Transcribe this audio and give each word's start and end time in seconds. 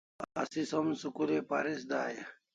Asi 0.43 0.61
som 0.71 0.85
school 1.03 1.29
ai 1.35 1.43
paris 1.53 1.81
dai 1.91 2.11
e? 2.25 2.27